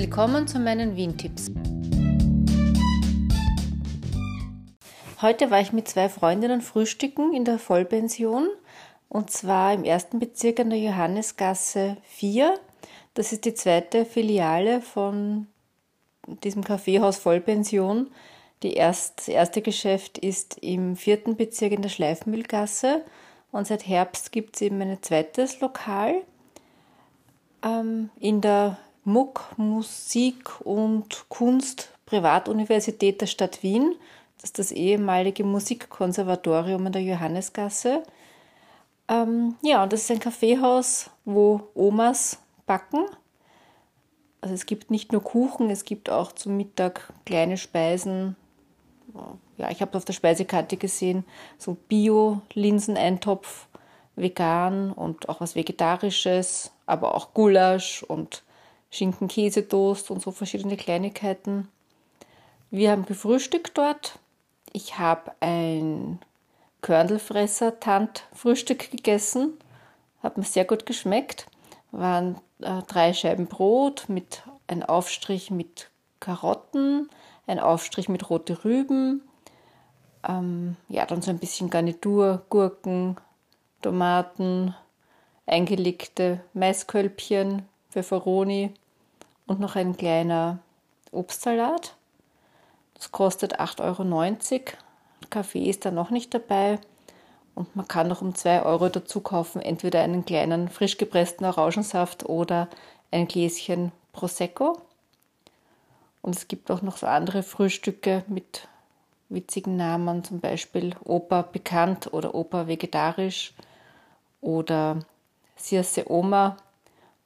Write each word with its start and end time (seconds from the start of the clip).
Willkommen 0.00 0.46
zu 0.46 0.60
meinen 0.60 0.94
Wien-Tipps. 0.94 1.50
Heute 5.20 5.50
war 5.50 5.60
ich 5.60 5.72
mit 5.72 5.88
zwei 5.88 6.08
Freundinnen 6.08 6.60
frühstücken 6.60 7.34
in 7.34 7.44
der 7.44 7.58
Vollpension 7.58 8.46
und 9.08 9.32
zwar 9.32 9.74
im 9.74 9.82
ersten 9.82 10.20
Bezirk 10.20 10.60
an 10.60 10.70
der 10.70 10.78
Johannesgasse 10.78 11.96
4. 12.04 12.60
Das 13.14 13.32
ist 13.32 13.44
die 13.44 13.54
zweite 13.54 14.04
Filiale 14.04 14.82
von 14.82 15.48
diesem 16.44 16.62
Kaffeehaus 16.62 17.18
Vollpension. 17.18 18.06
Die 18.62 18.74
erst, 18.74 19.18
das 19.18 19.28
erste 19.28 19.62
Geschäft 19.62 20.16
ist 20.16 20.58
im 20.62 20.94
vierten 20.94 21.34
Bezirk 21.34 21.72
in 21.72 21.82
der 21.82 21.88
Schleifmühlgasse 21.88 23.02
und 23.50 23.66
seit 23.66 23.88
Herbst 23.88 24.30
gibt 24.30 24.54
es 24.54 24.62
eben 24.62 24.80
ein 24.80 25.02
zweites 25.02 25.60
Lokal 25.60 26.22
ähm, 27.64 28.10
in 28.20 28.40
der 28.40 28.78
MUK 29.08 29.54
Musik 29.56 30.60
und 30.60 31.24
Kunst 31.28 31.92
Privatuniversität 32.06 33.20
der 33.20 33.26
Stadt 33.26 33.62
Wien. 33.62 33.94
Das 34.36 34.50
ist 34.50 34.58
das 34.58 34.70
ehemalige 34.70 35.44
Musikkonservatorium 35.44 36.86
in 36.86 36.92
der 36.92 37.02
Johannesgasse. 37.02 38.02
Ähm, 39.08 39.56
ja, 39.62 39.82
und 39.82 39.92
das 39.92 40.02
ist 40.02 40.10
ein 40.10 40.20
Kaffeehaus, 40.20 41.10
wo 41.24 41.62
Omas 41.74 42.38
backen. 42.66 43.06
Also 44.40 44.54
es 44.54 44.66
gibt 44.66 44.90
nicht 44.90 45.12
nur 45.12 45.24
Kuchen, 45.24 45.70
es 45.70 45.84
gibt 45.84 46.10
auch 46.10 46.32
zum 46.32 46.56
Mittag 46.56 47.12
kleine 47.24 47.56
Speisen. 47.56 48.36
Ja, 49.56 49.70
ich 49.70 49.80
habe 49.80 49.96
auf 49.96 50.04
der 50.04 50.12
Speisekarte 50.12 50.76
gesehen, 50.76 51.24
so 51.56 51.76
Bio-Linseneintopf, 51.88 53.66
vegan 54.16 54.92
und 54.92 55.28
auch 55.28 55.40
was 55.40 55.56
Vegetarisches, 55.56 56.72
aber 56.86 57.14
auch 57.14 57.32
Gulasch 57.34 58.02
und 58.02 58.42
Schinken-Käsetoast 58.90 60.10
und 60.10 60.22
so 60.22 60.30
verschiedene 60.30 60.76
Kleinigkeiten. 60.76 61.68
Wir 62.70 62.90
haben 62.90 63.06
gefrühstückt 63.06 63.78
dort. 63.78 64.18
Ich 64.72 64.98
habe 64.98 65.32
ein 65.40 66.18
Körnelfresser-Tant-Frühstück 66.82 68.90
gegessen. 68.90 69.54
Hat 70.22 70.36
mir 70.36 70.44
sehr 70.44 70.64
gut 70.64 70.86
geschmeckt. 70.86 71.46
Waren 71.90 72.38
äh, 72.60 72.82
drei 72.86 73.14
Scheiben 73.14 73.46
Brot 73.46 74.04
mit 74.08 74.42
einem 74.66 74.82
Aufstrich 74.82 75.50
mit 75.50 75.90
Karotten, 76.20 77.08
ein 77.46 77.58
Aufstrich 77.58 78.08
mit 78.08 78.28
rote 78.28 78.64
Rüben, 78.64 79.22
ähm, 80.26 80.76
ja, 80.88 81.06
dann 81.06 81.22
so 81.22 81.30
ein 81.30 81.38
bisschen 81.38 81.70
Garnitur, 81.70 82.44
Gurken, 82.50 83.16
Tomaten, 83.82 84.74
eingelegte 85.46 86.40
Maiskölbchen, 86.52 87.62
Pfefferoni 87.90 88.74
und 89.48 89.58
noch 89.58 89.74
ein 89.74 89.96
kleiner 89.96 90.60
Obstsalat. 91.10 91.94
Das 92.94 93.10
kostet 93.10 93.58
8,90 93.58 94.52
Euro. 94.52 94.62
Kaffee 95.30 95.68
ist 95.68 95.84
da 95.84 95.90
noch 95.90 96.10
nicht 96.10 96.32
dabei. 96.32 96.78
Und 97.54 97.74
man 97.74 97.88
kann 97.88 98.06
noch 98.06 98.22
um 98.22 98.36
2 98.36 98.62
Euro 98.62 98.88
dazu 98.88 99.20
kaufen, 99.20 99.60
entweder 99.60 100.00
einen 100.00 100.24
kleinen 100.24 100.68
frisch 100.68 100.96
gepressten 100.96 101.44
Orangensaft 101.44 102.28
oder 102.28 102.68
ein 103.10 103.26
Gläschen 103.26 103.90
Prosecco. 104.12 104.80
Und 106.22 106.36
es 106.36 106.46
gibt 106.46 106.70
auch 106.70 106.82
noch 106.82 106.98
so 106.98 107.06
andere 107.06 107.42
Frühstücke 107.42 108.22
mit 108.28 108.68
witzigen 109.28 109.76
Namen, 109.76 110.22
zum 110.24 110.40
Beispiel 110.40 110.94
Opa 111.04 111.42
bekannt 111.42 112.12
oder 112.12 112.34
Opa 112.34 112.66
vegetarisch 112.66 113.54
oder 114.40 115.00
Sirse 115.56 116.10
Oma 116.10 116.56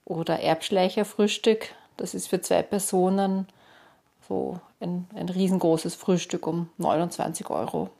oder 0.04 0.40
Erbschleicherfrühstück. 0.40 1.74
Das 1.96 2.14
ist 2.14 2.28
für 2.28 2.40
zwei 2.40 2.62
Personen 2.62 3.46
so 4.28 4.60
ein, 4.80 5.06
ein 5.14 5.28
riesengroßes 5.28 5.94
Frühstück 5.94 6.46
um 6.46 6.70
29 6.78 7.50
Euro. 7.50 7.90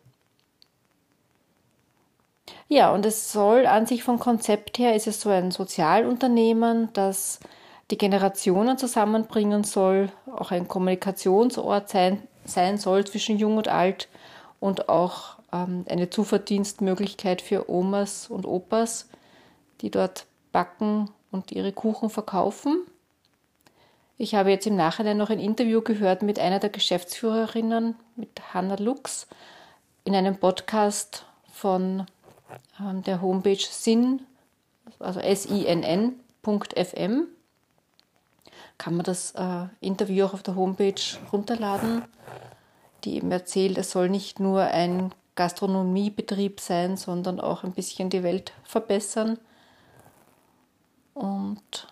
Ja, 2.68 2.92
und 2.92 3.04
es 3.04 3.32
soll 3.32 3.66
an 3.66 3.86
sich 3.86 4.02
vom 4.02 4.18
Konzept 4.18 4.78
her, 4.78 4.96
ist 4.96 5.06
es 5.06 5.20
so 5.20 5.28
ein 5.28 5.50
Sozialunternehmen, 5.50 6.88
das 6.92 7.40
die 7.90 7.98
Generationen 7.98 8.78
zusammenbringen 8.78 9.64
soll, 9.64 10.10
auch 10.34 10.50
ein 10.50 10.68
Kommunikationsort 10.68 11.90
sein, 11.90 12.22
sein 12.44 12.78
soll 12.78 13.04
zwischen 13.04 13.38
Jung 13.38 13.58
und 13.58 13.68
Alt 13.68 14.08
und 14.60 14.88
auch 14.88 15.36
ähm, 15.52 15.84
eine 15.88 16.08
Zuverdienstmöglichkeit 16.08 17.42
für 17.42 17.68
Omas 17.68 18.28
und 18.28 18.46
Opas, 18.46 19.08
die 19.82 19.90
dort 19.90 20.26
backen 20.52 21.10
und 21.30 21.52
ihre 21.52 21.72
Kuchen 21.72 22.08
verkaufen. 22.08 22.86
Ich 24.18 24.34
habe 24.34 24.50
jetzt 24.50 24.66
im 24.66 24.76
Nachhinein 24.76 25.16
noch 25.16 25.30
ein 25.30 25.40
Interview 25.40 25.80
gehört 25.80 26.22
mit 26.22 26.38
einer 26.38 26.58
der 26.58 26.70
Geschäftsführerinnen, 26.70 27.96
mit 28.16 28.54
Hanna 28.54 28.76
Lux, 28.76 29.26
in 30.04 30.14
einem 30.14 30.36
Podcast 30.36 31.24
von 31.52 32.06
ähm, 32.78 33.02
der 33.02 33.20
Homepage 33.20 33.56
sin, 33.56 34.20
also 34.98 35.20
sinn.fm. 35.20 36.16
Kann 38.78 38.96
man 38.96 39.04
das 39.04 39.32
äh, 39.32 39.66
Interview 39.80 40.26
auch 40.26 40.34
auf 40.34 40.42
der 40.42 40.56
Homepage 40.56 41.00
runterladen, 41.32 42.04
die 43.04 43.16
eben 43.16 43.30
erzählt, 43.30 43.78
es 43.78 43.90
soll 43.90 44.08
nicht 44.08 44.40
nur 44.40 44.62
ein 44.62 45.12
Gastronomiebetrieb 45.34 46.60
sein, 46.60 46.96
sondern 46.96 47.40
auch 47.40 47.64
ein 47.64 47.72
bisschen 47.72 48.10
die 48.10 48.22
Welt 48.22 48.52
verbessern. 48.64 49.38
Und 51.14 51.86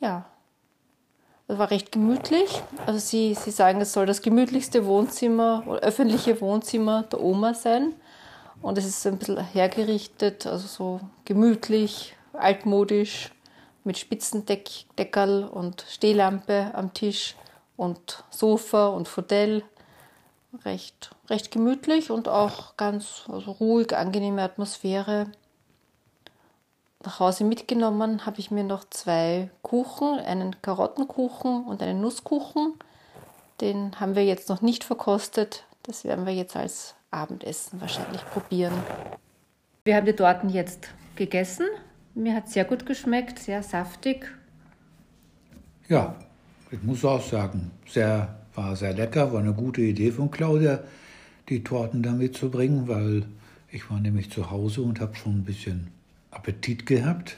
ja, 0.00 0.26
es 1.48 1.58
war 1.58 1.70
recht 1.70 1.90
gemütlich. 1.90 2.62
Also 2.86 2.98
sie, 2.98 3.34
sie 3.34 3.50
sagen, 3.50 3.80
es 3.80 3.92
soll 3.94 4.06
das 4.06 4.20
gemütlichste 4.20 4.84
Wohnzimmer 4.84 5.64
oder 5.66 5.80
öffentliche 5.80 6.40
Wohnzimmer 6.40 7.04
der 7.04 7.22
Oma 7.22 7.54
sein. 7.54 7.94
Und 8.60 8.76
es 8.76 8.84
ist 8.84 9.06
ein 9.06 9.18
bisschen 9.18 9.38
hergerichtet, 9.38 10.46
also 10.46 10.66
so 10.66 11.00
gemütlich, 11.24 12.14
altmodisch, 12.34 13.32
mit 13.84 13.96
Spitzendeckerl 13.96 15.44
und 15.44 15.84
Stehlampe 15.88 16.72
am 16.74 16.92
Tisch 16.92 17.34
und 17.76 18.24
Sofa 18.30 18.88
und 18.88 19.08
Fodell. 19.08 19.62
Recht, 20.64 21.10
recht 21.30 21.50
gemütlich 21.50 22.10
und 22.10 22.28
auch 22.28 22.76
ganz 22.76 23.24
also 23.28 23.52
ruhig, 23.52 23.96
angenehme 23.96 24.42
Atmosphäre 24.42 25.30
nach 27.04 27.20
Hause 27.20 27.44
mitgenommen 27.44 28.26
habe 28.26 28.40
ich 28.40 28.50
mir 28.50 28.64
noch 28.64 28.84
zwei 28.90 29.50
Kuchen, 29.62 30.18
einen 30.18 30.60
Karottenkuchen 30.62 31.64
und 31.64 31.82
einen 31.82 32.00
Nusskuchen. 32.00 32.74
Den 33.60 33.98
haben 34.00 34.16
wir 34.16 34.24
jetzt 34.24 34.48
noch 34.48 34.62
nicht 34.62 34.84
verkostet. 34.84 35.64
Das 35.84 36.04
werden 36.04 36.26
wir 36.26 36.34
jetzt 36.34 36.56
als 36.56 36.94
Abendessen 37.10 37.80
wahrscheinlich 37.80 38.24
probieren. 38.26 38.74
Wir 39.84 39.96
haben 39.96 40.06
die 40.06 40.12
Torten 40.12 40.50
jetzt 40.50 40.88
gegessen. 41.16 41.66
Mir 42.14 42.34
hat 42.34 42.46
es 42.46 42.54
sehr 42.54 42.64
gut 42.64 42.84
geschmeckt, 42.84 43.38
sehr 43.38 43.62
saftig. 43.62 44.26
Ja, 45.88 46.16
ich 46.70 46.82
muss 46.82 47.04
auch 47.04 47.22
sagen, 47.22 47.70
sehr, 47.86 48.36
war 48.54 48.76
sehr 48.76 48.92
lecker, 48.92 49.32
war 49.32 49.40
eine 49.40 49.54
gute 49.54 49.80
Idee 49.80 50.10
von 50.10 50.30
Claudia, 50.30 50.80
die 51.48 51.64
Torten 51.64 52.02
da 52.02 52.12
mitzubringen, 52.12 52.88
weil 52.88 53.24
ich 53.70 53.88
war 53.90 54.00
nämlich 54.00 54.30
zu 54.30 54.50
Hause 54.50 54.82
und 54.82 55.00
habe 55.00 55.14
schon 55.14 55.38
ein 55.38 55.44
bisschen 55.44 55.92
Appetit 56.30 56.86
gehabt. 56.86 57.36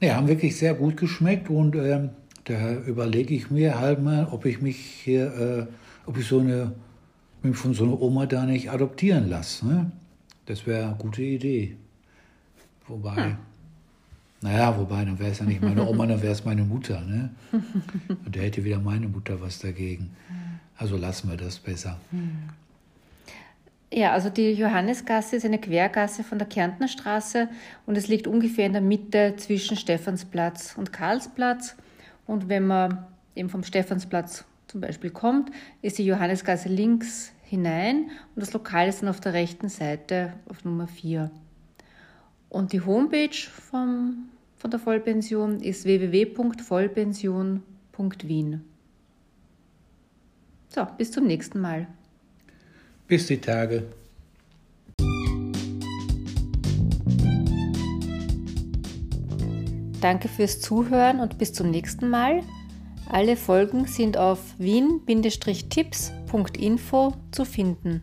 Ja, 0.00 0.16
haben 0.16 0.28
wirklich 0.28 0.56
sehr 0.56 0.74
gut 0.74 0.96
geschmeckt 0.96 1.48
und 1.48 1.74
äh, 1.74 2.08
da 2.44 2.74
überlege 2.74 3.34
ich 3.34 3.50
mir 3.50 3.78
halt 3.78 4.02
mal, 4.02 4.28
ob 4.30 4.44
ich 4.44 4.60
mich 4.60 4.76
hier, 4.76 5.34
äh, 5.34 5.66
ob 6.06 6.18
ich 6.18 6.26
so 6.26 6.40
eine, 6.40 6.72
mich 7.42 7.56
von 7.56 7.74
so 7.74 7.84
einer 7.84 8.00
Oma 8.00 8.26
da 8.26 8.44
nicht 8.44 8.70
adoptieren 8.70 9.28
lasse. 9.28 9.66
Ne? 9.66 9.92
Das 10.44 10.66
wäre 10.66 10.86
eine 10.86 10.96
gute 10.96 11.22
Idee. 11.22 11.76
Wobei, 12.86 13.16
hm. 13.16 13.36
naja, 14.42 14.78
wobei, 14.78 15.04
dann 15.04 15.18
wäre 15.18 15.30
es 15.30 15.40
ja 15.40 15.44
nicht 15.44 15.62
meine 15.62 15.84
Oma, 15.84 16.06
dann 16.06 16.22
wäre 16.22 16.32
es 16.32 16.44
meine 16.44 16.62
Mutter. 16.62 17.00
Ne? 17.00 17.30
Und 18.08 18.36
da 18.36 18.40
hätte 18.40 18.64
wieder 18.64 18.78
meine 18.78 19.08
Mutter 19.08 19.40
was 19.40 19.58
dagegen. 19.58 20.10
Also 20.76 20.96
lassen 20.96 21.30
wir 21.30 21.36
das 21.36 21.58
besser. 21.58 21.98
Hm. 22.10 22.50
Ja, 23.96 24.12
also 24.12 24.28
die 24.28 24.52
Johannesgasse 24.52 25.36
ist 25.36 25.46
eine 25.46 25.58
Quergasse 25.58 26.22
von 26.22 26.36
der 26.36 26.46
Kärntner 26.46 26.86
Straße 26.86 27.48
und 27.86 27.96
es 27.96 28.08
liegt 28.08 28.26
ungefähr 28.26 28.66
in 28.66 28.74
der 28.74 28.82
Mitte 28.82 29.36
zwischen 29.38 29.78
Stephansplatz 29.78 30.74
und 30.76 30.92
Karlsplatz. 30.92 31.76
Und 32.26 32.50
wenn 32.50 32.66
man 32.66 33.06
eben 33.34 33.48
vom 33.48 33.62
Stephansplatz 33.62 34.44
zum 34.66 34.82
Beispiel 34.82 35.08
kommt, 35.08 35.50
ist 35.80 35.96
die 35.96 36.04
Johannesgasse 36.04 36.68
links 36.68 37.32
hinein 37.44 38.10
und 38.34 38.42
das 38.42 38.52
Lokal 38.52 38.86
ist 38.86 39.00
dann 39.00 39.08
auf 39.08 39.20
der 39.20 39.32
rechten 39.32 39.70
Seite 39.70 40.34
auf 40.50 40.62
Nummer 40.62 40.88
4. 40.88 41.30
Und 42.50 42.74
die 42.74 42.82
Homepage 42.82 43.48
vom, 43.70 44.28
von 44.56 44.70
der 44.70 44.78
Vollpension 44.78 45.60
ist 45.60 45.86
www.vollpension.wien. 45.86 48.62
So, 50.68 50.86
bis 50.98 51.12
zum 51.12 51.26
nächsten 51.26 51.60
Mal. 51.60 51.86
Bis 53.06 53.26
die 53.26 53.40
Tage. 53.40 53.84
Danke 60.00 60.28
fürs 60.28 60.60
Zuhören 60.60 61.20
und 61.20 61.38
bis 61.38 61.52
zum 61.52 61.70
nächsten 61.70 62.10
Mal. 62.10 62.42
Alle 63.08 63.36
Folgen 63.36 63.86
sind 63.86 64.16
auf 64.16 64.40
wien-tipps.info 64.58 67.12
zu 67.30 67.44
finden. 67.44 68.02